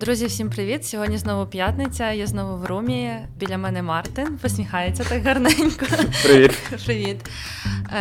Друзі, 0.00 0.26
всім 0.26 0.50
привіт! 0.50 0.84
Сьогодні 0.84 1.18
знову 1.18 1.46
п'ятниця. 1.46 2.12
Я 2.12 2.26
знову 2.26 2.56
в 2.56 2.64
румі. 2.66 3.12
Біля 3.36 3.58
мене 3.58 3.82
Мартин 3.82 4.38
посміхається 4.42 5.04
так 5.04 5.22
гарненько. 5.22 5.86
Привіт. 6.24 6.50
Привіт. 6.86 7.30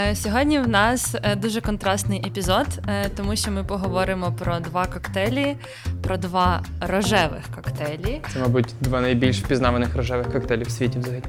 Е, 0.10 0.16
Сьогодні 0.16 0.60
в 0.60 0.68
нас 0.68 1.16
е, 1.24 1.36
дуже 1.36 1.62
контрастний 1.62 2.28
епізод, 2.28 2.68
е, 2.88 3.10
тому 3.10 3.36
що 3.36 3.52
ми 3.52 3.64
поговоримо 3.64 4.34
про 4.40 4.60
два 4.60 4.86
коктейлі, 4.86 5.56
про 6.04 6.18
два 6.18 6.64
рожевих 6.82 7.44
коктейлі. 7.56 8.22
Це, 8.34 8.40
мабуть, 8.40 8.74
два 8.82 9.02
найбільш 9.02 9.40
впізнаваних 9.40 9.96
рожевих 9.96 10.32
коктейлів 10.32 10.68
в 10.68 10.72
світі 10.72 11.00
взагалі. 11.00 11.24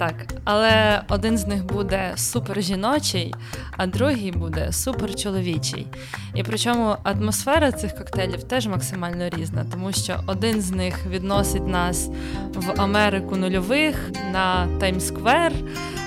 Так, 0.00 0.14
але 0.44 1.02
один 1.08 1.38
з 1.38 1.46
них 1.46 1.64
буде 1.64 2.12
супер 2.16 2.62
жіночий, 2.62 3.34
а 3.76 3.86
другий 3.86 4.32
буде 4.32 4.72
супер 4.72 5.14
чоловічий. 5.14 5.86
І 6.34 6.42
причому 6.42 6.96
атмосфера 7.02 7.72
цих 7.72 7.94
коктейлів 7.94 8.42
теж 8.42 8.66
максимально 8.66 9.28
різна, 9.28 9.64
тому 9.72 9.92
що 9.92 10.14
один 10.26 10.60
з 10.60 10.70
них 10.70 11.06
відносить 11.10 11.66
нас 11.66 12.08
в 12.54 12.80
Америку 12.80 13.36
нульових 13.36 14.10
на 14.32 14.68
Таймс-сквер, 14.80 15.52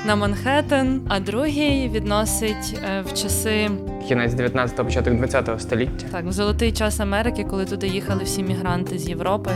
на 0.05 0.15
Манхеттен, 0.15 1.01
а 1.09 1.19
другий 1.19 1.89
відносить 1.89 2.79
е, 2.85 3.01
в 3.01 3.13
часи 3.13 3.71
Кінець 4.07 4.33
19-го, 4.33 4.85
початок 4.85 5.13
20-го 5.13 5.59
століття. 5.59 6.07
так, 6.11 6.25
в 6.25 6.31
золотий 6.31 6.71
час 6.71 6.99
Америки, 6.99 7.45
коли 7.49 7.65
туди 7.65 7.87
їхали 7.87 8.23
всі 8.23 8.43
мігранти 8.43 8.99
з 8.99 9.09
Європи 9.09 9.51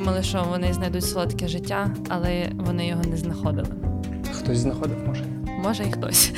думали, 0.00 0.22
що 0.22 0.46
вони 0.50 0.72
знайдуть 0.72 1.04
солодке 1.04 1.48
життя, 1.48 1.94
але 2.08 2.48
вони 2.56 2.86
його 2.86 3.02
не 3.04 3.16
знаходили. 3.16 3.68
Хтось 4.32 4.58
знаходив, 4.58 4.96
може. 5.06 5.24
Може, 5.64 5.84
і 5.84 5.92
хтось. 5.92 6.32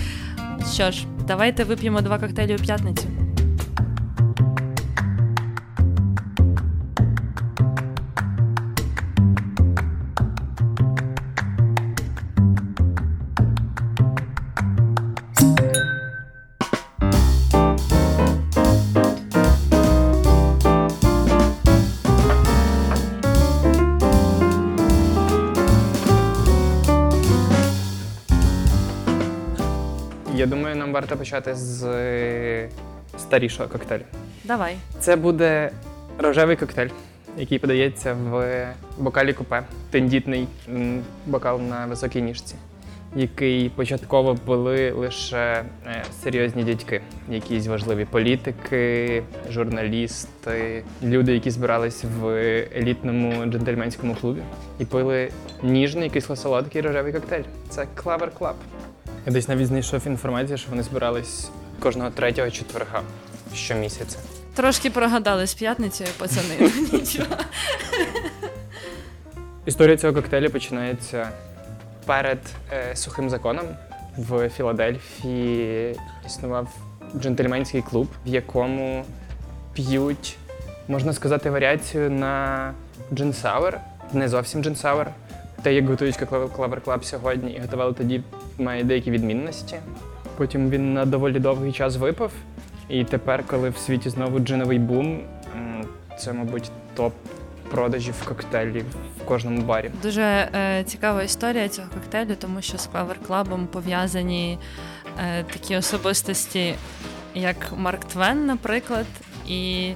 Що 0.74 0.90
ж, 0.90 1.06
давайте 1.26 1.64
вип'ємо 1.64 2.00
два 2.00 2.18
коктейлі 2.18 2.56
у 2.56 2.58
п'ятницю. 2.58 3.08
Варто 30.94 31.16
почати 31.16 31.54
з 31.54 31.84
е, 31.84 32.68
старішого 33.18 33.68
коктейлю. 33.68 34.02
Давай. 34.44 34.76
Це 35.00 35.16
буде 35.16 35.70
рожевий 36.18 36.56
коктейль, 36.56 36.88
який 37.38 37.58
подається 37.58 38.14
в 38.14 38.66
бокалі 38.98 39.32
купе. 39.32 39.62
Тендітний 39.90 40.48
бокал 41.26 41.60
на 41.60 41.86
високій 41.86 42.22
ніжці, 42.22 42.54
який 43.16 43.68
початково 43.68 44.34
були 44.46 44.90
лише 44.90 45.64
е, 45.86 46.04
серйозні 46.22 46.64
дядьки, 46.64 47.00
якісь 47.28 47.66
важливі 47.66 48.04
політики, 48.04 49.22
журналісти, 49.50 50.82
люди, 51.02 51.34
які 51.34 51.50
збирались 51.50 52.04
в 52.20 52.28
елітному 52.76 53.46
джентльменському 53.46 54.14
клубі 54.14 54.40
і 54.78 54.84
пили 54.84 55.30
ніжний 55.62 56.10
кисло-солодкий 56.10 56.82
рожевий 56.82 57.12
коктейль. 57.12 57.44
Це 57.68 57.86
Clever 57.96 58.30
Club. 58.38 58.54
Я 59.26 59.32
десь 59.32 59.48
навіть 59.48 59.66
знайшов 59.66 60.06
інформацію, 60.06 60.58
що 60.58 60.70
вони 60.70 60.82
збирались 60.82 61.50
кожного 61.80 62.10
третього 62.10 62.50
четверга 62.50 63.02
щомісяця. 63.54 64.18
Трошки 64.54 64.90
прогадали 64.90 65.46
з 65.46 65.54
п'ятницею, 65.54 66.10
пацани. 66.18 66.54
ну 66.60 66.98
Нічого. 66.98 67.36
Історія 69.66 69.96
цього 69.96 70.12
коктейлю 70.12 70.50
починається 70.50 71.28
перед 72.06 72.38
е, 72.72 72.96
сухим 72.96 73.30
законом. 73.30 73.66
В 74.16 74.48
Філадельфії 74.48 75.96
існував 76.26 76.68
джентльменський 77.16 77.82
клуб, 77.82 78.08
в 78.26 78.28
якому 78.28 79.04
п'ють, 79.72 80.36
можна 80.88 81.12
сказати, 81.12 81.50
варіацію 81.50 82.10
на 82.10 82.72
gin 83.12 83.38
sour, 83.38 83.80
не 84.12 84.28
зовсім 84.28 84.62
gin 84.64 84.81
sour. 84.81 85.10
Те, 85.62 85.74
як 85.74 85.88
готують 85.88 86.18
Clever 86.18 86.80
Club 86.80 87.02
сьогодні, 87.02 87.52
і 87.52 87.60
готували 87.60 87.92
тоді, 87.92 88.22
має 88.58 88.84
деякі 88.84 89.10
відмінності. 89.10 89.76
Потім 90.36 90.70
він 90.70 90.94
на 90.94 91.06
доволі 91.06 91.38
довгий 91.38 91.72
час 91.72 91.96
випав. 91.96 92.32
І 92.88 93.04
тепер, 93.04 93.44
коли 93.46 93.70
в 93.70 93.76
світі 93.76 94.10
знову 94.10 94.38
джиновий 94.38 94.78
бум, 94.78 95.20
це, 96.18 96.32
мабуть, 96.32 96.70
топ 96.94 97.12
продажів 97.70 98.14
коктейлів 98.24 98.84
в 99.20 99.24
кожному 99.24 99.62
барі. 99.62 99.90
Дуже 100.02 100.22
е, 100.22 100.84
цікава 100.84 101.22
історія 101.22 101.68
цього 101.68 101.88
коктейлю, 101.94 102.34
тому 102.38 102.62
що 102.62 102.78
з 102.78 102.88
Clever 102.94 103.16
Club 103.28 103.66
пов'язані 103.66 104.58
е, 105.18 105.44
такі 105.44 105.76
особистості, 105.76 106.74
як 107.34 107.72
Марк 107.76 108.04
Твен, 108.04 108.46
наприклад. 108.46 109.06
І 109.48 109.92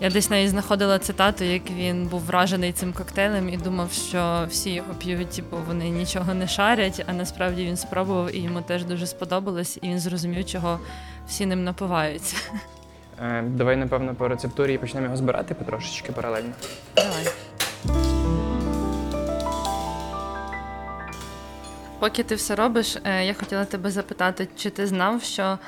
я 0.00 0.10
десь 0.10 0.30
навіть 0.30 0.50
знаходила 0.50 0.98
цитату, 0.98 1.44
як 1.44 1.70
він 1.70 2.06
був 2.06 2.20
вражений 2.20 2.72
цим 2.72 2.92
коктейлем 2.92 3.48
і 3.48 3.56
думав, 3.56 3.92
що 3.92 4.46
всі 4.48 4.70
його 4.70 4.94
п'ють, 4.94 5.42
бо 5.50 5.56
вони 5.56 5.88
нічого 5.88 6.34
не 6.34 6.48
шарять. 6.48 7.04
А 7.06 7.12
насправді 7.12 7.64
він 7.64 7.76
спробував 7.76 8.34
і 8.36 8.38
йому 8.38 8.60
теж 8.62 8.84
дуже 8.84 9.06
сподобалось, 9.06 9.78
і 9.82 9.88
він 9.88 10.00
зрозумів, 10.00 10.46
чого 10.46 10.80
всі 11.28 11.46
ним 11.46 11.64
напиваються. 11.64 12.36
Е, 13.22 13.42
Давай, 13.42 13.76
напевно, 13.76 14.14
по 14.14 14.28
рецептурі 14.28 14.74
і 14.74 14.78
почнемо 14.78 15.04
його 15.04 15.16
збирати 15.16 15.54
потрошечки 15.54 16.12
паралельно. 16.12 16.52
Давай. 16.96 17.26
Поки 21.98 22.22
ти 22.22 22.34
все 22.34 22.54
робиш, 22.54 22.96
е, 23.04 23.24
я 23.24 23.34
хотіла 23.34 23.64
тебе 23.64 23.90
запитати, 23.90 24.48
чи 24.56 24.70
ти 24.70 24.86
знав, 24.86 25.22
що 25.22 25.58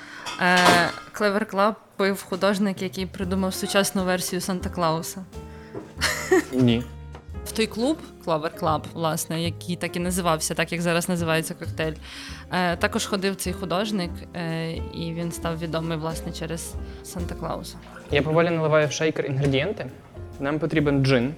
е, 0.41 0.59
Clever 1.13 1.51
Club 1.55 1.75
пив 1.99 2.23
художник, 2.23 2.83
який 2.83 3.07
придумав 3.07 3.55
сучасну 3.55 4.05
версію 4.05 4.41
Санта 4.41 4.71
Клауса? 4.71 5.25
Ні. 6.53 6.83
В 7.45 7.53
той 7.53 7.67
клуб 7.67 7.99
Clever 8.27 8.61
Club, 8.61 8.83
власне, 8.93 9.43
який 9.43 9.77
так 9.77 9.97
і 9.97 10.01
називався, 10.01 10.55
так 10.55 10.73
як 10.73 10.81
зараз 10.81 11.09
називається 11.09 11.55
коктейль. 11.55 11.93
Е, 12.53 12.77
також 12.77 13.07
ходив 13.07 13.37
цей 13.37 13.53
художник, 13.53 14.11
е, 14.35 14.71
і 14.73 15.15
він 15.15 15.33
став 15.33 15.59
відомий 15.59 15.99
власне 15.99 16.33
через 16.33 16.75
Санта 17.05 17.35
Клауса. 17.35 17.77
Я 18.11 18.23
поволі 18.23 18.51
наливаю 18.51 18.89
в 18.89 18.93
шейкер 18.93 19.27
інгредієнти. 19.27 19.87
Нам 20.41 20.59
потрібен 20.59 21.05
джин. 21.05 21.35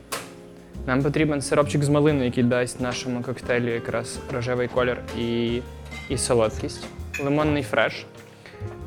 Нам 0.87 1.03
потрібен 1.03 1.43
сиропчик 1.43 1.85
з 1.85 1.89
малини, 1.89 2.25
який 2.25 2.45
дасть 2.45 2.81
нашому 2.81 3.23
коктейлю 3.23 3.69
якраз 3.69 4.19
рожевий 4.33 4.69
колір 4.69 4.99
і, 5.19 5.61
і 6.09 6.19
солодкість. 6.19 6.87
Лимонний 7.25 7.63
фреш. 7.63 8.07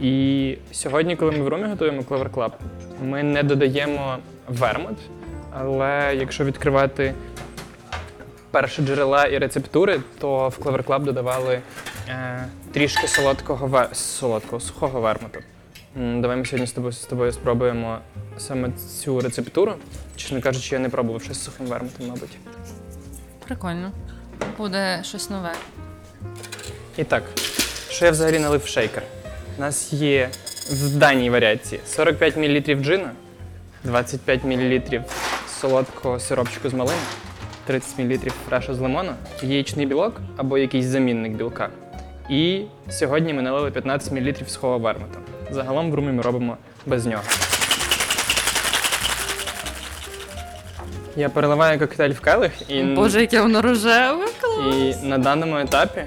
І 0.02 0.58
сьогодні, 0.72 1.16
коли 1.16 1.32
ми 1.32 1.42
в 1.42 1.48
румі 1.48 1.64
готуємо 1.68 2.02
Clever 2.02 2.30
Club, 2.30 2.52
ми 3.04 3.24
не 3.24 3.44
додаємо 3.44 4.18
вермут, 4.48 4.98
але 5.60 6.16
якщо 6.20 6.46
відкривати 6.46 7.14
перші 8.52 8.82
джерела 8.82 9.26
і 9.26 9.38
рецептури, 9.38 10.00
то 10.20 10.50
в 10.50 10.58
Clever 10.60 10.84
Club 10.84 11.04
додавали 11.04 11.62
е, 12.10 12.46
трішки 12.72 13.08
солодкого, 13.08 13.68
ве- 13.68 13.94
солодкого 13.94 14.60
сухого 14.60 15.02
вермуту. 15.02 15.40
Давай 15.96 16.38
ми 16.38 16.46
сьогодні 16.46 16.68
з 16.68 16.72
тобою, 16.72 16.92
з 16.94 16.98
тобою 17.00 17.32
спробуємо 17.32 17.98
саме 18.38 18.70
цю 19.04 19.22
рецептуру. 19.22 19.74
Чесно 20.16 20.42
кажучи, 20.42 20.76
я 20.76 20.80
не 20.82 20.90
пробував 20.90 21.22
щось 21.24 21.38
з 21.38 21.44
сухим 21.44 21.66
вермутом, 21.66 22.08
мабуть. 22.08 22.38
Прикольно. 23.48 23.92
Буде 24.58 25.00
щось 25.04 25.30
нове. 25.30 25.52
І 26.98 27.04
так, 27.04 27.24
що 27.90 28.06
я 28.06 28.12
взагалі 28.12 28.40
налив 28.40 28.62
в 28.64 28.68
шейкер? 28.68 29.04
У 29.58 29.62
нас 29.62 29.94
є 29.94 30.30
в 30.72 30.96
даній 30.96 31.30
варіації 31.30 31.82
45 31.86 32.38
мл 32.38 32.84
джина, 32.84 33.12
25 33.84 34.44
мл 34.44 34.80
солодкого 35.62 36.20
сиропчику 36.20 36.70
з 36.70 36.74
малини, 36.74 36.98
30 37.66 38.00
мл 38.00 38.18
фрешу 38.50 38.74
з 38.74 38.80
лимону, 38.80 39.12
яєчний 39.42 39.86
білок 39.86 40.22
або 40.38 40.58
якийсь 40.58 40.86
замінник 40.86 41.32
білка. 41.34 41.70
І 42.30 42.62
сьогодні 42.90 43.34
ми 43.34 43.42
налили 43.42 43.72
15 43.72 44.12
мл 44.14 44.34
сухого 44.48 44.80
вермута. 44.80 45.20
Загалом 45.52 45.92
в 45.92 45.96
румі 45.96 46.12
ми 46.12 46.22
робимо 46.22 46.58
без 46.86 47.06
нього. 47.06 47.24
Я 51.16 51.30
переливаю 51.30 51.80
коктейль 51.80 52.10
в 52.12 52.20
келих 52.20 52.70
і. 52.70 52.84
Боже, 52.84 53.22
яке 53.22 53.42
воно 53.42 53.62
рожеве. 53.62 54.26
клас! 54.42 54.76
І 55.04 55.06
на 55.06 55.18
даному 55.18 55.58
етапі 55.58 56.02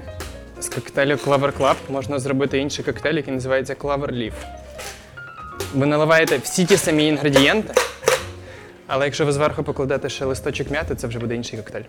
коктейлю 0.81 1.15
Clever 1.15 1.51
Club 1.57 1.75
можна 1.89 2.19
зробити 2.19 2.57
інший 2.57 2.85
коктейль, 2.85 3.13
який 3.13 3.33
називається 3.33 3.73
Clever 3.73 4.11
Leaf. 4.11 4.33
Ви 5.73 5.85
наливаєте 5.85 6.37
всі 6.37 6.65
ті 6.65 6.77
самі 6.77 7.07
інгредієнти, 7.07 7.73
але 8.87 9.05
якщо 9.05 9.25
ви 9.25 9.31
зверху 9.31 9.63
покладете 9.63 10.09
ще 10.09 10.25
листочок 10.25 10.71
м'яти, 10.71 10.95
це 10.95 11.07
вже 11.07 11.19
буде 11.19 11.35
інший 11.35 11.59
коктейль. 11.59 11.83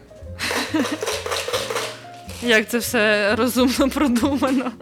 Як 2.43 2.69
це 2.69 2.79
все 2.79 3.35
розумно 3.37 3.91
продумано. 3.91 4.73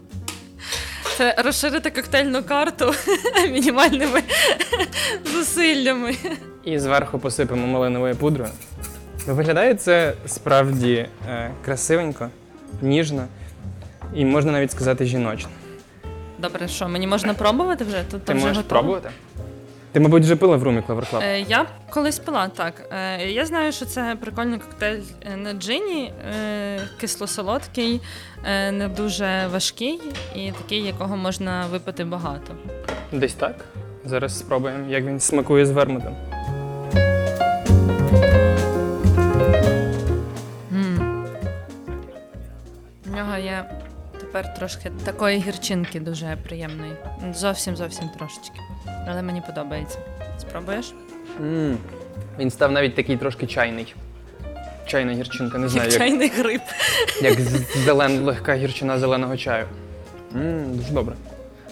Це 1.17 1.35
розширити 1.39 1.91
коктейльну 1.91 2.43
карту 2.43 2.95
мінімальними 3.51 4.23
зусиллями. 5.33 6.15
І 6.65 6.79
зверху 6.79 7.19
посипемо 7.19 7.67
малиновою 7.67 8.17
пудрою. 8.17 8.51
Виглядає 9.27 9.75
це 9.75 10.15
справді 10.27 11.09
е, 11.29 11.51
красивенько, 11.65 12.29
ніжно 12.83 13.27
і 14.15 14.25
можна 14.25 14.53
навіть 14.53 14.71
сказати 14.71 15.05
жіночно. 15.07 15.51
Добре, 16.39 16.69
що 16.69 16.89
мені 16.89 17.07
можна 17.07 17.35
пробувати 17.35 17.85
вже? 17.85 18.03
Тут 18.11 18.25
Ти 18.25 18.33
вже 18.33 18.41
можеш 18.43 18.57
готово? 18.57 18.81
пробувати? 18.81 19.11
Ти, 19.93 20.01
мабуть, 20.01 20.23
вже 20.23 20.37
пила 20.37 20.57
в 20.57 20.63
румі 20.63 20.83
Clever 20.89 21.13
Club. 21.13 21.23
Е, 21.23 21.41
я 21.41 21.67
колись 21.91 22.19
пила, 22.19 22.49
так. 22.49 22.75
Е, 22.93 23.27
я 23.31 23.47
знаю, 23.47 23.73
що 23.73 23.85
це 23.87 24.17
прикольний 24.21 24.59
коктейль 24.59 25.01
е, 25.33 25.37
на 25.37 25.53
джині, 25.53 26.13
е, 26.35 26.81
кисло-солодкий, 27.01 28.01
е, 28.45 28.73
не 28.73 28.89
дуже 28.89 29.47
важкий 29.53 30.01
і 30.35 30.53
такий, 30.53 30.83
якого 30.83 31.17
можна 31.17 31.67
випити 31.71 32.05
багато. 32.05 32.55
Десь 33.13 33.35
так. 33.35 33.55
Зараз 34.05 34.39
спробуємо, 34.39 34.91
як 34.91 35.05
він 35.05 35.21
смакує 35.21 35.67
з 35.67 35.71
вермутом. 35.71 36.17
Тепер 44.43 44.55
трошки 44.55 44.91
такої 45.05 45.39
гірчинки 45.39 46.01
дуже 46.01 46.37
приємної. 46.49 46.93
Зовсім 47.35 47.77
зовсім 47.77 48.09
трошечки. 48.19 48.61
Але 49.09 49.23
мені 49.23 49.43
подобається. 49.47 49.99
Спробуєш? 50.39 50.95
м 51.41 51.79
Він 52.39 52.51
став 52.51 52.73
навіть 52.73 52.95
такий 52.95 53.17
трошки 53.17 53.47
чайний. 53.47 53.95
Чайна 54.87 55.13
гірчинка, 55.13 55.59
не 55.59 55.69
знаю, 55.69 55.85
Як 55.91 55.93
як, 55.93 56.03
чайний 56.03 56.29
гриб. 56.29 56.61
як 57.23 57.41
з- 57.41 57.85
зелен, 57.85 58.21
легка 58.21 58.55
гірчина 58.55 58.99
зеленого 58.99 59.37
чаю. 59.37 59.67
м 60.37 60.77
дуже 60.77 60.93
добре. 60.93 61.15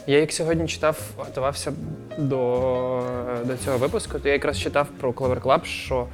Я 0.06 0.20
як 0.20 0.32
сьогодні 0.32 0.68
читав, 0.68 0.98
готувався 1.16 1.72
до, 2.18 3.02
до 3.44 3.56
цього 3.56 3.78
випуску, 3.78 4.18
то 4.18 4.28
я 4.28 4.34
якраз 4.34 4.58
читав 4.58 4.86
про 5.00 5.10
Clover 5.12 5.40
Club, 5.40 5.64
що 5.64 6.06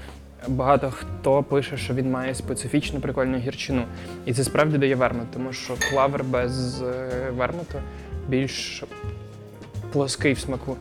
багато 0.48 0.90
хто 0.90 1.42
пише, 1.42 1.76
що 1.76 1.94
він 1.94 2.10
має 2.10 2.34
специфічну 2.34 3.00
прикольну 3.00 3.38
гірчину. 3.38 3.84
І 4.24 4.34
це 4.34 4.44
справді 4.44 4.78
дає 4.78 4.94
вермут, 4.94 5.30
тому 5.30 5.52
що 5.52 5.74
клавер 5.90 6.24
без 6.24 6.82
е, 6.82 7.08
вермуту 7.36 7.78
більш 8.28 8.84
плоский 9.92 10.32
в 10.32 10.38
смаку. 10.38 10.76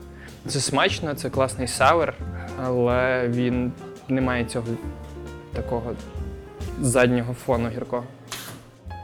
Це 0.48 0.60
смачно, 0.60 1.14
це 1.14 1.30
класний 1.30 1.68
сауер, 1.68 2.14
але 2.64 3.28
він 3.28 3.72
не 4.08 4.22
має 4.22 4.46
цього 4.46 4.68
такого 5.54 5.96
заднього 6.82 7.34
фону 7.34 7.70
гіркого. 7.70 8.04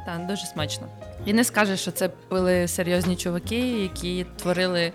Так, 0.05 0.27
дуже 0.27 0.45
смачно. 0.45 0.87
І 1.25 1.33
не 1.33 1.43
скажеш, 1.43 1.79
що 1.79 1.91
це 1.91 2.09
пили 2.27 2.67
серйозні 2.67 3.15
чуваки, 3.15 3.81
які 3.81 4.25
творили 4.37 4.91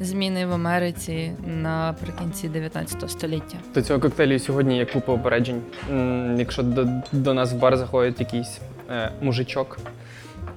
зміни 0.00 0.46
в 0.46 0.52
Америці 0.52 1.32
наприкінці 1.46 2.48
19 2.48 3.10
століття. 3.10 3.56
До 3.74 3.82
цього 3.82 4.00
коктейлю 4.00 4.38
сьогодні 4.38 4.76
є 4.76 4.86
купа 4.86 5.12
опереджень. 5.12 5.62
Якщо 6.38 6.62
до, 6.62 6.88
до 7.12 7.34
нас 7.34 7.52
в 7.52 7.56
бар 7.56 7.76
заходить 7.76 8.20
якийсь 8.20 8.60
е, 8.90 9.10
мужичок, 9.20 9.78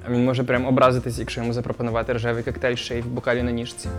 він 0.09 0.25
може 0.25 0.43
прям 0.43 0.65
образитись, 0.65 1.19
якщо 1.19 1.41
йому 1.41 1.53
запропонувати 1.53 2.13
рожевий 2.13 2.43
коктейль 2.43 2.75
ще 2.75 2.97
й 2.97 3.01
в 3.01 3.07
бокалі 3.07 3.43
на 3.43 3.51
ніжці. 3.51 3.89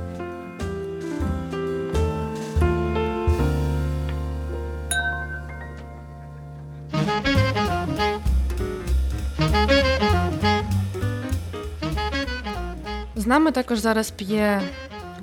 З 13.26 13.26
нами 13.26 13.52
також 13.52 13.78
зараз 13.78 14.10
п'є 14.10 14.62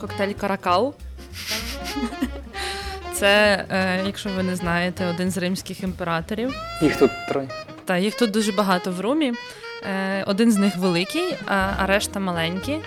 коктейль 0.04 0.34
Каракал. 0.34 0.94
Це, 3.14 3.66
е, 3.70 4.02
якщо 4.06 4.30
ви 4.30 4.44
не 4.44 4.56
знаєте, 4.56 5.06
один 5.06 5.32
з 5.32 5.38
римських 5.38 5.84
імператорів. 5.84 6.56
Їх 6.82 6.96
тут 6.96 7.12
троє. 7.30 7.48
Та 7.86 7.98
їх 7.98 8.16
тут 8.16 8.32
дуже 8.32 8.52
багато 8.52 8.92
в 8.92 9.02
румі. 9.02 9.34
Е, 9.84 10.24
один 10.24 10.52
з 10.52 10.58
них 10.58 10.78
великий, 10.78 11.36
а, 11.46 11.74
а 11.78 11.86
решта 11.86 12.20
маленькі. 12.20 12.80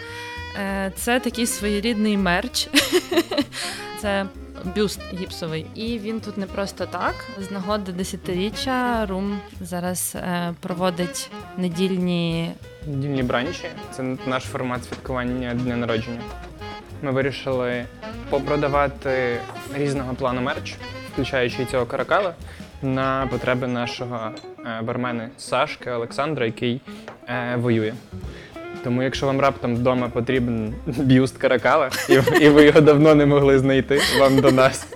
Е, 0.59 0.93
це 0.97 1.21
такий 1.21 1.47
своєрідний 1.47 2.17
мерч. 2.17 2.69
це 4.01 4.27
бюст 4.77 5.01
гіпсовий. 5.15 5.67
І 5.75 5.99
він 5.99 6.21
тут 6.21 6.37
не 6.37 6.47
просто 6.47 6.87
так. 6.87 7.15
З 7.49 7.51
нагоди 7.51 7.93
десятиріччя 7.93 9.07
Рум 9.07 9.41
зараз 9.61 10.13
е, 10.17 10.55
проводить 10.61 11.31
недільні 11.57 12.53
Дільні 12.87 13.23
бранчі 13.23 13.69
це 13.93 14.17
наш 14.27 14.43
формат 14.43 14.85
святкування 14.85 15.55
дня 15.55 15.77
народження. 15.77 16.21
Ми 17.03 17.11
вирішили 17.13 17.85
попродавати 18.31 19.39
різного 19.75 20.15
плану 20.15 20.41
мерч, 20.41 20.75
включаючи 21.13 21.65
цього 21.65 21.87
каракала, 21.87 22.35
на 22.83 23.29
потреби 23.31 23.67
нашого 23.67 24.31
е, 24.67 24.83
бармена 24.83 25.29
Сашки 25.39 25.91
Олександра, 25.91 26.47
який 26.47 26.81
е, 27.29 27.57
воює. 27.57 27.93
Тому, 28.85 29.03
якщо 29.03 29.27
вам 29.27 29.41
раптом 29.41 29.75
вдома 29.77 30.09
потрібен 30.09 30.75
бюст 30.87 31.39
каракала, 31.39 31.91
і, 32.09 32.45
і 32.45 32.49
ви 32.49 32.65
його 32.65 32.81
давно 32.81 33.15
не 33.15 33.27
могли 33.27 33.59
знайти, 33.59 34.01
вам 34.21 34.41
до 34.41 34.51
нас. 34.51 34.87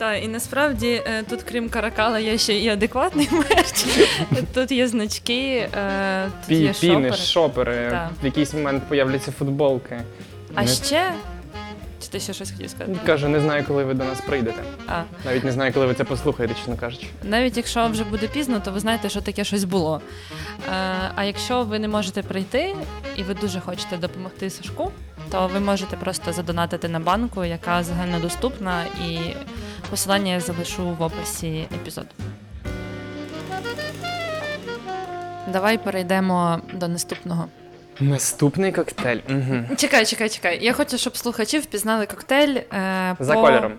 Та 0.00 0.14
і 0.14 0.28
насправді 0.28 1.02
е, 1.06 1.22
тут, 1.30 1.42
крім 1.42 1.68
каракала, 1.68 2.18
є 2.18 2.38
ще 2.38 2.58
і 2.58 2.68
адекватний 2.68 3.28
мерч. 3.32 3.84
Тут 4.54 4.72
є 4.72 4.88
значки, 4.88 5.68
е, 5.74 6.24
тут 6.24 6.48
Пі, 6.48 6.54
є 6.54 6.72
піни, 6.80 6.94
шопери. 6.94 7.16
шопери, 7.16 7.88
Так. 7.90 8.10
в 8.22 8.24
якийсь 8.24 8.54
момент 8.54 8.82
появляться 8.88 9.32
футболки. 9.32 10.00
А 10.54 10.66
ще. 10.66 11.12
Чи 12.02 12.08
ти 12.08 12.20
ще 12.20 12.32
щось 12.32 12.50
хотів 12.50 12.70
сказати? 12.70 12.98
Кажу, 13.06 13.28
не 13.28 13.40
знаю, 13.40 13.64
коли 13.68 13.84
ви 13.84 13.94
до 13.94 14.04
нас 14.04 14.20
прийдете. 14.20 14.62
А, 14.88 15.02
Навіть 15.24 15.44
не 15.44 15.52
знаю, 15.52 15.72
коли 15.72 15.86
ви 15.86 15.94
це 15.94 16.04
послухаєте, 16.04 16.54
чесно 16.54 16.76
кажучи. 16.76 17.06
навіть 17.22 17.56
якщо 17.56 17.88
вже 17.88 18.04
буде 18.04 18.26
пізно, 18.26 18.60
то 18.64 18.70
ви 18.72 18.80
знаєте, 18.80 19.08
що 19.08 19.20
таке 19.20 19.44
щось 19.44 19.64
було. 19.64 20.00
Е, 20.68 20.72
а 21.14 21.24
якщо 21.24 21.62
ви 21.64 21.78
не 21.78 21.88
можете 21.88 22.22
прийти 22.22 22.76
і 23.16 23.22
ви 23.22 23.34
дуже 23.34 23.60
хочете 23.60 23.96
допомогти 23.96 24.50
Сашку, 24.50 24.90
то 25.30 25.50
ви 25.54 25.60
можете 25.60 25.96
просто 25.96 26.32
задонатити 26.32 26.88
на 26.88 27.00
банку, 27.00 27.44
яка 27.44 27.82
загальнодоступна, 27.82 28.84
і 29.08 29.18
посилання 29.90 30.32
я 30.32 30.40
залишу 30.40 30.90
в 30.90 31.02
описі 31.02 31.68
епізоду. 31.74 32.08
Давай 35.52 35.78
перейдемо 35.78 36.60
до 36.74 36.88
наступного. 36.88 37.48
Наступний 38.00 38.72
коктейль. 38.72 39.18
Угу. 39.30 39.76
Чекай, 39.76 40.06
чекай, 40.06 40.28
чекай. 40.28 40.58
Я 40.64 40.72
хочу, 40.72 40.98
щоб 40.98 41.16
слухачі 41.16 41.58
впізнали 41.58 42.06
коктейль 42.06 42.54
е, 42.56 43.16
За 43.20 43.34
по... 43.34 43.42
кольором. 43.42 43.72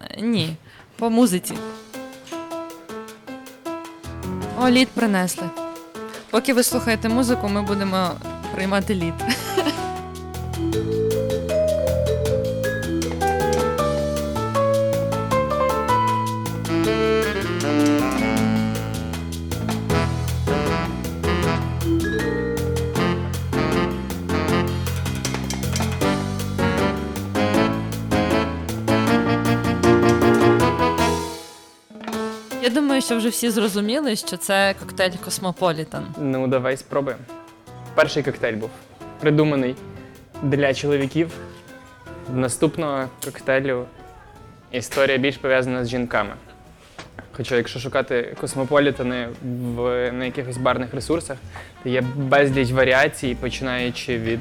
Е, 0.00 0.20
Ні, 0.22 0.56
по 0.96 1.10
музиці. 1.10 1.54
О, 4.60 4.70
лід 4.70 4.88
принесли. 4.88 5.44
Поки 6.30 6.54
ви 6.54 6.62
слухаєте 6.62 7.08
музику, 7.08 7.48
ми 7.48 7.62
будемо 7.62 8.10
приймати 8.54 8.94
лід. 8.94 9.14
думаю, 32.92 33.02
що 33.02 33.16
вже 33.16 33.28
всі 33.28 33.50
зрозуміли, 33.50 34.16
що 34.16 34.36
це 34.36 34.74
коктейль 34.80 35.10
Космополітан. 35.24 36.06
Ну, 36.18 36.48
давай 36.48 36.76
спробуємо. 36.76 37.22
Перший 37.94 38.22
коктейль 38.22 38.56
був 38.56 38.70
придуманий 39.20 39.74
для 40.42 40.74
чоловіків. 40.74 41.30
Наступного 42.34 43.08
коктейлю 43.24 43.84
історія 44.72 45.18
більш 45.18 45.36
пов'язана 45.36 45.84
з 45.84 45.88
жінками. 45.88 46.30
Хоча, 47.32 47.56
якщо 47.56 47.78
шукати 47.78 48.36
космополітани 48.40 49.28
в, 49.76 50.12
на 50.12 50.24
якихось 50.24 50.56
барних 50.56 50.94
ресурсах, 50.94 51.36
то 51.82 51.88
є 51.88 52.02
безліч 52.16 52.72
варіацій, 52.72 53.36
починаючи 53.40 54.18
від, 54.18 54.40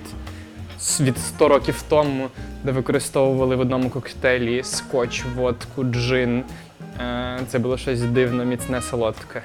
від 0.99 1.17
100 1.17 1.47
років 1.47 1.83
тому, 1.89 2.27
де 2.63 2.71
використовували 2.71 3.55
в 3.55 3.59
одному 3.59 3.89
коктейлі 3.89 4.63
скотч, 4.63 5.23
водку, 5.35 5.83
джин. 5.83 6.43
Е, 6.99 7.39
Це 7.47 7.59
було 7.59 7.77
щось 7.77 8.01
дивно, 8.01 8.45
міцне, 8.45 8.81
солодке. 8.81 9.41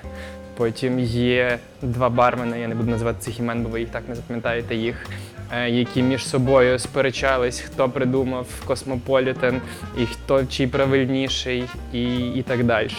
Потім 0.57 0.99
є 1.01 1.59
два 1.83 2.09
бармени, 2.09 2.61
я 2.61 2.69
не 2.69 2.75
буду 2.75 2.91
називати 2.91 3.19
цих 3.21 3.39
імен, 3.39 3.63
бо 3.63 3.69
ви 3.69 3.83
і 3.83 3.87
так 3.87 4.03
не 4.09 4.15
запам'ятаєте 4.15 4.75
їх, 4.75 5.07
е, 5.53 5.71
які 5.71 6.03
між 6.03 6.27
собою 6.27 6.79
сперечались, 6.79 7.61
хто 7.61 7.89
придумав 7.89 8.47
космополітен 8.65 9.61
і 9.99 10.07
хто 10.07 10.45
чий 10.47 10.67
правильніший, 10.67 11.65
і, 11.93 12.19
і 12.19 12.43
так 12.43 12.65
далі. 12.65 12.91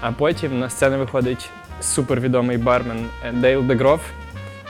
А 0.00 0.12
потім 0.12 0.58
на 0.60 0.70
сцену 0.70 0.98
виходить 0.98 1.50
супервідомий 1.80 2.56
бармен 2.58 3.06
е, 3.26 3.32
Дейл 3.32 3.62
Дегроф, 3.62 4.00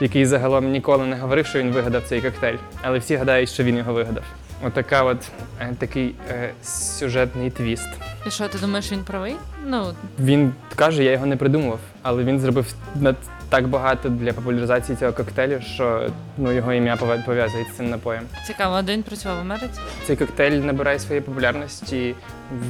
який 0.01 0.27
загалом 0.27 0.71
ніколи 0.71 1.07
не 1.07 1.17
говорив, 1.17 1.47
що 1.47 1.59
він 1.59 1.71
вигадав 1.71 2.03
цей 2.07 2.21
коктейль, 2.23 2.57
але 2.83 2.99
всі 2.99 3.17
гадають, 3.17 3.51
що 3.51 3.65
він 3.65 3.77
його 3.77 3.93
вигадав. 3.93 4.25
Отака 4.67 5.03
от 5.03 5.31
такий 5.79 6.15
е, 6.31 6.51
сюжетний 6.63 7.51
твіст. 7.51 7.89
І 8.27 8.31
що, 8.31 8.49
ти 8.49 8.59
думаєш, 8.59 8.93
він 8.93 9.05
правий? 9.05 9.37
Ну, 9.67 9.95
Він 10.19 10.53
каже, 10.77 11.05
я 11.05 11.13
його 11.13 11.27
не 11.27 11.37
придумував, 11.37 11.79
але 12.03 12.25
він 12.25 12.41
зробив 12.41 12.75
над- 12.95 13.17
так 13.49 13.69
багато 13.69 14.09
для 14.09 14.33
популяризації 14.33 14.97
цього 14.97 15.13
коктейлю, 15.13 15.61
що 15.61 16.09
ну, 16.39 16.53
його 16.53 16.73
ім'я 16.73 16.95
пове- 16.97 17.25
пов'язують 17.25 17.69
з 17.69 17.77
цим 17.77 17.91
напоєм. 17.91 18.23
цікаво, 18.47 18.75
а 18.75 18.83
де 18.83 18.93
він 18.93 19.03
працював 19.03 19.37
в 19.37 19.41
Америці? 19.41 19.81
Цей 20.07 20.17
коктейль 20.17 20.51
набирає 20.61 20.99
своєї 20.99 21.21
популярності 21.21 22.15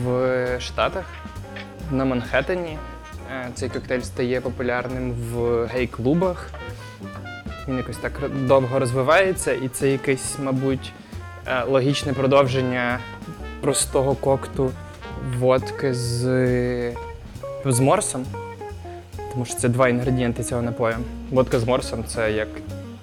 в 0.05 0.47
Штатах, 0.61 1.05
на 1.91 2.05
Манхеттені. 2.05 2.79
Е, 3.33 3.49
Цей 3.55 3.69
коктейль 3.69 4.01
стає 4.01 4.41
популярним 4.41 5.13
в 5.13 5.65
гей-клубах. 5.67 6.51
Він 7.69 7.77
якось 7.77 7.97
так 7.97 8.13
довго 8.47 8.79
розвивається, 8.79 9.53
і 9.53 9.69
це 9.69 9.91
якесь, 9.91 10.37
мабуть, 10.43 10.93
е, 11.47 11.65
логічне 11.65 12.13
продовження 12.13 12.99
простого 13.61 14.15
кокту 14.15 14.71
водки 15.39 15.95
з, 15.95 16.21
з 17.65 17.81
морсом. 17.81 18.25
Тому 19.33 19.45
що 19.45 19.55
це 19.55 19.69
два 19.69 19.89
інгредієнти 19.89 20.45
цього 20.45 20.63
напою. 20.63 20.97
Водка 21.31 21.61
з 21.61 21.65
морсом 21.65 22.05
це 22.07 22.33
як 22.33 22.49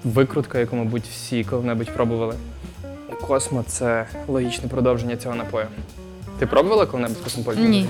викрутка, 0.04 0.60
яку, 0.60 0.76
мабуть, 0.76 1.04
всі 1.04 1.44
коли-небудь 1.44 1.90
пробували. 1.90 2.36
Космо 3.28 3.64
це 3.68 4.06
логічне 4.28 4.70
продовження 4.70 5.18
цього 5.18 5.36
напою. 5.36 5.66
Ти 6.40 6.46
пробувала 6.48 6.86
коли-небудь 6.86 7.18
космополітен? 7.24 7.70
Ні. 7.70 7.88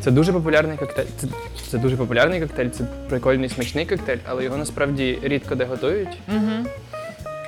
Це 0.00 0.10
дуже 0.10 0.32
популярний 0.32 0.76
коктейль. 0.76 1.06
Це, 1.16 1.26
це 1.70 1.78
дуже 1.78 1.96
популярний 1.96 2.40
коктейль, 2.40 2.70
це 2.70 2.84
прикольний 3.08 3.48
смачний 3.48 3.86
коктейль, 3.86 4.18
але 4.26 4.44
його 4.44 4.56
насправді 4.56 5.18
рідко 5.22 5.54
де 5.54 5.64
готують. 5.64 6.18
Угу. 6.28 6.66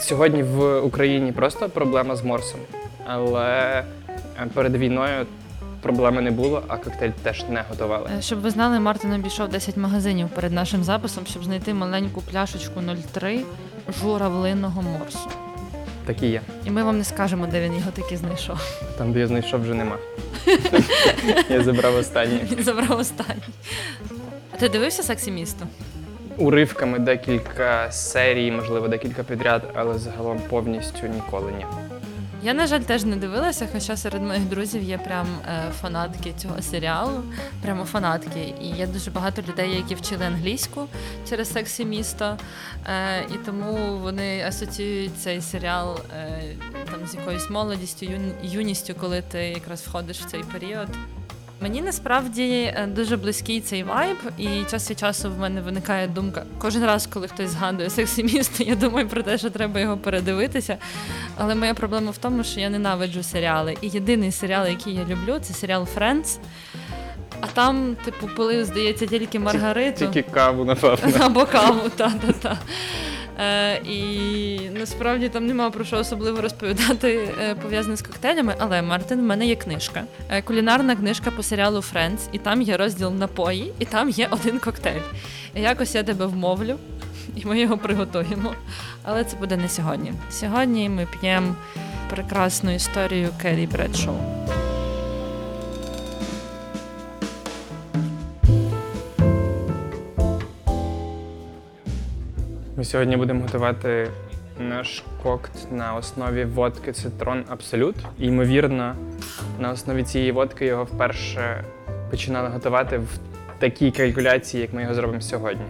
Сьогодні 0.00 0.42
в 0.42 0.80
Україні 0.80 1.32
просто 1.32 1.68
проблема 1.68 2.16
з 2.16 2.24
морсом, 2.24 2.60
але 3.06 3.84
е, 4.08 4.46
перед 4.54 4.76
війною 4.76 5.26
проблеми 5.82 6.22
не 6.22 6.30
було, 6.30 6.62
а 6.68 6.76
коктейль 6.76 7.10
теж 7.22 7.44
не 7.48 7.64
готували. 7.70 8.10
Е, 8.18 8.22
Щоб 8.22 8.40
ви 8.40 8.50
знали, 8.50 8.80
Мартин 8.80 9.12
обійшов 9.12 9.48
10 9.48 9.76
магазинів 9.76 10.28
перед 10.28 10.52
нашим 10.52 10.84
записом, 10.84 11.26
щоб 11.26 11.44
знайти 11.44 11.74
маленьку 11.74 12.22
пляшечку 12.22 12.80
03 13.12 13.40
журавлиного 14.00 14.82
морсу. 14.82 15.28
Такі 16.06 16.26
є. 16.26 16.40
І 16.64 16.70
ми 16.70 16.82
вам 16.82 16.98
не 16.98 17.04
скажемо, 17.04 17.46
де 17.46 17.60
він 17.60 17.74
його 17.76 17.90
таки 17.90 18.16
знайшов. 18.16 18.60
Там, 18.98 19.12
де 19.12 19.20
я 19.20 19.26
знайшов, 19.26 19.60
вже 19.62 19.74
нема. 19.74 19.96
Я 21.50 21.62
забрав 21.62 21.96
останнє. 21.96 22.40
Він 22.52 22.64
забрав 22.64 22.98
останній. 22.98 23.42
А 24.54 24.56
ти 24.56 24.68
дивився 24.68 25.02
сексі 25.02 25.30
місто? 25.30 25.66
Уривками 26.36 26.98
декілька 26.98 27.92
серій, 27.92 28.50
можливо, 28.52 28.88
декілька 28.88 29.22
підряд, 29.22 29.62
але 29.74 29.98
загалом 29.98 30.40
повністю 30.50 31.06
ніколи 31.06 31.52
ні. 31.58 31.66
Я, 32.42 32.54
на 32.54 32.66
жаль, 32.66 32.80
теж 32.80 33.04
не 33.04 33.16
дивилася, 33.16 33.68
хоча 33.72 33.96
серед 33.96 34.22
моїх 34.22 34.42
друзів 34.42 34.82
є 34.82 34.98
прям 34.98 35.26
е, 35.26 35.70
фанатки 35.80 36.32
цього 36.38 36.62
серіалу, 36.62 37.22
прямо 37.62 37.84
фанатки. 37.84 38.54
І 38.62 38.66
є 38.66 38.86
дуже 38.86 39.10
багато 39.10 39.42
людей, 39.42 39.74
які 39.74 39.94
вчили 39.94 40.24
англійську 40.24 40.88
через 41.28 41.52
сексі 41.52 41.84
місто. 41.84 42.36
Е, 42.86 43.22
і 43.22 43.38
тому 43.46 43.98
вони 43.98 44.42
асоціюють 44.42 45.18
цей 45.18 45.40
серіал 45.40 46.00
е, 46.16 46.42
там 46.90 47.06
з 47.06 47.14
якоюсь 47.14 47.50
молодістю, 47.50 48.06
юністю, 48.42 48.94
коли 48.94 49.22
ти 49.22 49.38
якраз 49.38 49.82
входиш 49.82 50.20
в 50.20 50.24
цей 50.24 50.42
період. 50.42 50.88
Мені 51.60 51.80
насправді 51.80 52.42
е, 52.52 52.88
дуже 52.96 53.16
близький 53.16 53.60
цей 53.60 53.82
вайб, 53.82 54.16
і 54.38 54.48
час 54.70 54.90
від 54.90 54.98
часу 54.98 55.30
в 55.30 55.38
мене 55.38 55.60
виникає 55.60 56.06
думка. 56.06 56.44
Кожен 56.58 56.84
раз, 56.84 57.06
коли 57.06 57.28
хтось 57.28 57.50
згадує 57.50 57.90
сексі 57.90 58.24
місто, 58.24 58.64
я 58.66 58.74
думаю 58.74 59.08
про 59.08 59.22
те, 59.22 59.38
що 59.38 59.50
треба 59.50 59.80
його 59.80 59.96
передивитися. 59.96 60.76
Але 61.36 61.54
моя 61.54 61.74
проблема 61.74 62.10
в 62.10 62.18
тому, 62.18 62.44
що 62.44 62.60
я 62.60 62.70
ненавиджу 62.70 63.22
серіали. 63.22 63.76
І 63.80 63.88
єдиний 63.88 64.32
серіал, 64.32 64.66
який 64.66 64.94
я 64.94 65.04
люблю, 65.04 65.38
це 65.42 65.54
серіал 65.54 65.86
Friends. 65.96 66.38
А 67.40 67.46
там, 67.46 67.96
типу, 68.04 68.28
пили, 68.36 68.64
здається, 68.64 69.06
тільки 69.06 69.38
Маргариту. 69.38 69.98
Тільки 69.98 70.22
каву, 70.22 70.64
напевно. 70.64 71.12
Або 71.24 71.46
каву, 71.46 71.88
та-та-та. 71.96 72.58
Е, 73.40 73.76
і 73.76 74.70
насправді 74.70 75.28
там 75.28 75.46
нема 75.46 75.70
про 75.70 75.84
що 75.84 75.96
особливо 75.96 76.40
розповідати 76.40 77.28
е, 77.40 77.54
пов'язане 77.54 77.96
з 77.96 78.02
коктейлями. 78.02 78.54
Але 78.58 78.82
Мартин, 78.82 79.20
в 79.20 79.22
мене 79.22 79.46
є 79.46 79.56
книжка. 79.56 80.04
Е, 80.30 80.42
кулінарна 80.42 80.96
книжка 80.96 81.30
по 81.30 81.42
серіалу 81.42 81.78
Friends, 81.78 82.18
і 82.32 82.38
там 82.38 82.62
є 82.62 82.76
розділ 82.76 83.10
напої, 83.10 83.72
і 83.78 83.84
там 83.84 84.08
є 84.08 84.28
один 84.30 84.58
коктейль. 84.58 85.00
Якось 85.54 85.94
я 85.94 86.02
тебе 86.02 86.26
вмовлю, 86.26 86.76
і 87.36 87.46
ми 87.46 87.60
його 87.60 87.78
приготуємо. 87.78 88.54
Але 89.02 89.24
це 89.24 89.36
буде 89.36 89.56
не 89.56 89.68
сьогодні. 89.68 90.12
Сьогодні 90.30 90.88
ми 90.88 91.06
п'ємо 91.20 91.56
прекрасну 92.10 92.74
історію 92.74 93.28
Керрі 93.42 93.66
Бредшоу. 93.66 94.16
Ми 102.78 102.84
сьогодні 102.84 103.16
будемо 103.16 103.42
готувати 103.42 104.08
наш 104.58 105.02
коктейль 105.22 105.72
на 105.72 105.94
основі 105.94 106.44
водки 106.44 106.92
Цитрон 106.92 107.44
Абсолют. 107.48 107.96
І, 108.18 108.26
ймовірно, 108.26 108.94
на 109.58 109.70
основі 109.70 110.02
цієї 110.02 110.32
водки 110.32 110.66
його 110.66 110.84
вперше 110.84 111.64
починали 112.10 112.48
готувати 112.48 112.98
в 112.98 113.18
такій 113.58 113.90
калькуляції, 113.90 114.60
як 114.60 114.72
ми 114.72 114.82
його 114.82 114.94
зробимо 114.94 115.20
сьогодні. 115.20 115.64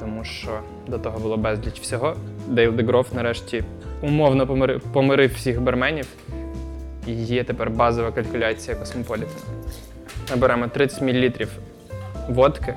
Тому 0.00 0.24
що 0.24 0.60
до 0.86 0.98
того 0.98 1.18
було 1.18 1.36
безліч 1.36 1.80
всього. 1.80 2.16
Дейл 2.48 2.72
Дегроф 2.72 3.12
нарешті 3.12 3.64
умовно 4.02 4.46
помирив, 4.46 4.80
помирив 4.80 5.34
всіх 5.34 5.60
барменів. 5.60 6.06
І 7.06 7.12
є 7.12 7.44
тепер 7.44 7.70
базова 7.70 8.12
калькуляція 8.12 8.76
космополітена. 8.76 9.46
Наберемо 10.30 10.68
30 10.68 11.02
мл 11.02 11.46
водки, 12.28 12.74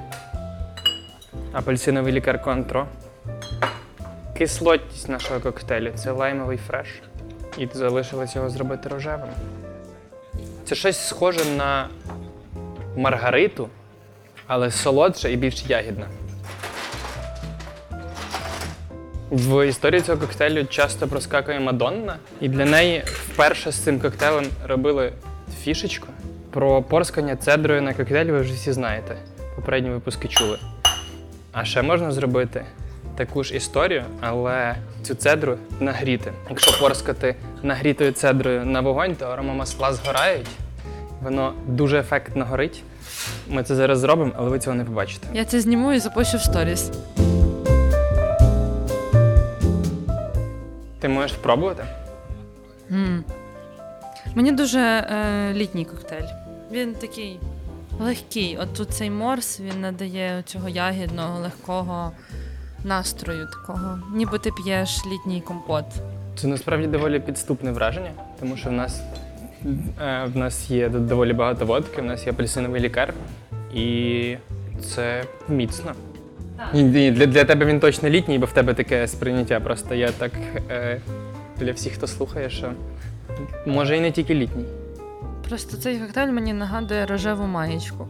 апельсиновий 1.53 2.13
лікар 2.13 2.41
контро, 2.41 2.87
Кислотність 4.39 5.09
нашого 5.09 5.39
коктейлю 5.39 5.91
це 5.95 6.11
лаймовий 6.11 6.57
фреш. 6.57 6.87
І 7.57 7.67
залишилось 7.73 8.35
його 8.35 8.49
зробити 8.49 8.89
рожевим. 8.89 9.29
Це 10.65 10.75
щось 10.75 11.07
схоже 11.07 11.45
на 11.45 11.89
маргариту, 12.97 13.69
але 14.47 14.71
солодше 14.71 15.31
і 15.31 15.35
більш 15.35 15.65
ягідне. 15.65 16.07
В 19.31 19.67
історії 19.67 20.01
цього 20.01 20.17
коктейлю 20.17 20.65
часто 20.65 21.07
проскакує 21.07 21.59
Мадонна, 21.59 22.17
і 22.41 22.49
для 22.49 22.65
неї 22.65 23.03
вперше 23.05 23.71
з 23.71 23.75
цим 23.75 23.99
коктейлем 23.99 24.45
робили 24.67 25.13
фішечку. 25.63 26.07
Про 26.51 26.83
порскання 26.83 27.35
цедрою 27.35 27.81
на 27.81 27.93
коктейлі 27.93 28.31
ви 28.31 28.41
вже 28.41 28.53
всі 28.53 28.71
знаєте. 28.71 29.15
Попередні 29.55 29.89
випуски 29.89 30.27
чули. 30.27 30.59
А 31.51 31.65
ще 31.65 31.81
можна 31.81 32.11
зробити 32.11 32.65
таку 33.19 33.43
ж 33.43 33.55
історію, 33.55 34.03
але 34.21 34.75
цю 35.03 35.15
цедру 35.15 35.57
нагріти. 35.79 36.33
Якщо 36.49 36.79
порскати 36.79 37.35
нагрітою 37.63 38.11
цедрою 38.11 38.65
на 38.65 38.81
вогонь, 38.81 39.15
то 39.15 39.25
аромамасла 39.25 39.93
згорають. 39.93 40.47
Воно 41.21 41.53
дуже 41.67 41.99
ефектно 41.99 42.45
горить. 42.45 42.83
Ми 43.49 43.63
це 43.63 43.75
зараз 43.75 43.99
зробимо, 43.99 44.31
але 44.37 44.49
ви 44.49 44.59
цього 44.59 44.75
не 44.75 44.85
побачите. 44.85 45.27
Я 45.33 45.45
це 45.45 45.61
зніму 45.61 45.93
і 45.93 45.99
запущу 45.99 46.37
в 46.37 46.41
сторіс. 46.41 46.91
Ти 50.99 51.09
можеш 51.09 51.31
спробувати? 51.31 51.83
М. 52.91 53.23
Мені 54.35 54.51
дуже 54.51 54.79
е, 54.79 55.53
літній 55.53 55.85
коктейль. 55.85 56.27
Він 56.71 56.93
такий 56.93 57.39
легкий. 57.99 58.57
От 58.57 58.73
тут 58.73 58.89
цей 58.89 59.09
морс 59.09 59.59
він 59.59 59.81
надає 59.81 60.43
цього 60.45 60.69
ягідного, 60.69 61.39
легкого 61.39 62.11
настрою 62.83 63.47
такого. 63.47 63.99
Ніби 64.13 64.39
ти 64.39 64.51
п'єш 64.63 65.05
літній 65.05 65.41
компот. 65.41 65.85
Це 66.35 66.47
насправді 66.47 66.87
доволі 66.87 67.19
підступне 67.19 67.71
враження, 67.71 68.11
тому 68.39 68.57
що 68.57 68.69
в 68.69 68.73
нас, 68.73 69.01
е, 70.01 70.25
в 70.33 70.37
нас 70.37 70.69
є 70.69 70.89
доволі 70.89 71.33
багато 71.33 71.65
водки, 71.65 72.01
в 72.01 72.05
нас 72.05 72.25
є 72.25 72.31
апельсиновий 72.31 72.81
лікар, 72.81 73.13
і 73.73 74.35
це 74.85 75.23
міцно. 75.49 75.91
Ні, 76.73 76.83
ні, 76.83 77.11
для, 77.11 77.25
для 77.25 77.45
тебе 77.45 77.65
він 77.65 77.79
точно 77.79 78.09
літній, 78.09 78.39
бо 78.39 78.45
в 78.45 78.51
тебе 78.51 78.73
таке 78.73 79.07
сприйняття. 79.07 79.59
Просто 79.59 79.95
я 79.95 80.11
так 80.11 80.31
е, 80.69 81.01
для 81.59 81.71
всіх, 81.71 81.93
хто 81.93 82.07
слухає, 82.07 82.49
що 82.49 82.71
може 83.65 83.97
і 83.97 84.01
не 84.01 84.11
тільки 84.11 84.35
літній. 84.35 84.65
Просто 85.49 85.77
цей 85.77 85.97
коктейль 85.97 86.31
мені 86.31 86.53
нагадує 86.53 87.05
рожеву 87.05 87.45
маєчку. 87.47 88.07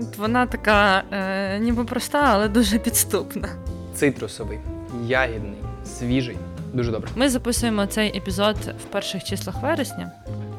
От 0.00 0.18
Вона 0.18 0.46
така 0.46 1.02
е, 1.12 1.58
ніби 1.58 1.84
проста, 1.84 2.22
але 2.24 2.48
дуже 2.48 2.78
підступна. 2.78 3.48
Цитрусовий, 3.96 4.58
ягідний, 5.06 5.58
свіжий. 5.84 6.36
Дуже 6.72 6.90
добре. 6.90 7.10
Ми 7.14 7.28
записуємо 7.28 7.86
цей 7.86 8.16
епізод 8.18 8.56
в 8.80 8.84
перших 8.84 9.24
числах 9.24 9.62
вересня, 9.62 10.12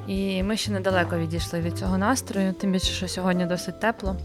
і 0.08 0.44
ми 0.44 0.58
ще 0.58 0.72
недалеко 0.72 1.18
відійшли 1.18 1.62
від 1.62 1.78
цього 1.78 1.98
настрою, 1.98 2.54
тим 2.54 2.72
більше, 2.72 2.94
що 2.94 3.08
сьогодні 3.08 3.46
досить 3.46 3.80
тепло. 3.80 4.16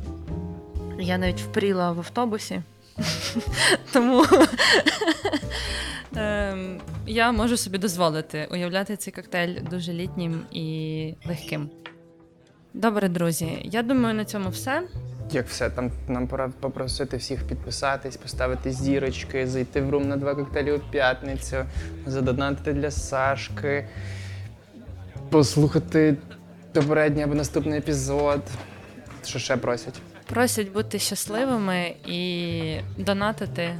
Я 1.01 1.19
навіть 1.19 1.41
впріла 1.41 1.93
в 1.93 1.99
автобусі. 1.99 2.63
Тому 3.93 4.25
ем, 6.17 6.81
я 7.07 7.33
можу 7.33 7.57
собі 7.57 7.79
дозволити 7.79 8.49
уявляти 8.53 8.97
цей 8.97 9.13
коктейль 9.13 9.57
дуже 9.71 9.93
літнім 9.93 10.41
і 10.53 11.15
легким. 11.27 11.71
Добре, 12.75 13.09
друзі. 13.09 13.59
Я 13.65 13.83
думаю, 13.83 14.15
на 14.15 14.25
цьому 14.25 14.49
все. 14.49 14.83
Як 15.33 15.49
все, 15.49 15.71
там 15.71 15.91
нам 16.09 16.27
пора 16.27 16.51
попросити 16.61 17.17
всіх 17.17 17.47
підписатись, 17.47 18.17
поставити 18.17 18.73
зірочки, 18.73 19.47
зайти 19.47 19.81
в 19.81 19.91
рум 19.91 20.09
на 20.09 20.17
два 20.17 20.35
коктейлі 20.35 20.73
у 20.73 20.79
п'ятницю, 20.79 21.57
задонатити 22.07 22.73
для 22.73 22.91
Сашки, 22.91 23.89
послухати 25.31 26.17
попередній 26.73 27.23
або 27.23 27.35
наступний 27.35 27.79
епізод. 27.79 28.41
Що 29.25 29.39
ще 29.39 29.57
просять? 29.57 30.01
Просять 30.27 30.73
бути 30.73 30.99
щасливими 30.99 31.95
і 32.07 32.77
донатити, 32.99 33.75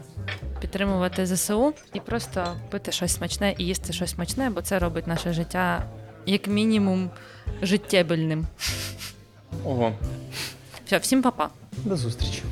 підтримувати 0.61 1.27
ЗСУ 1.27 1.75
і 1.93 2.01
просто 2.01 2.57
пити 2.71 2.93
щось 2.93 3.15
смачне 3.15 3.55
і 3.59 3.65
їсти 3.65 3.93
щось 3.93 4.11
смачне, 4.11 4.51
бо 4.51 4.63
це 4.63 4.79
робить 4.79 5.07
наше 5.07 5.33
життя 5.33 5.85
як 6.27 6.49
мінімум 6.49 7.11
життєбельним. 7.63 8.47
Ого, 9.65 9.93
все, 10.93 10.99
всім 10.99 11.23
па-па. 11.23 11.49
До 11.85 11.97
зустрічі. 11.97 12.43